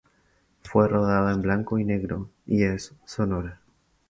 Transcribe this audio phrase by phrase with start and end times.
[0.63, 3.61] Fue rodada en blanco y negro y es sonora.